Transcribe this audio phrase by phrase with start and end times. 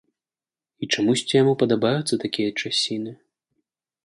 [0.85, 3.11] І чамусьці яму падабаюцца такія часіны.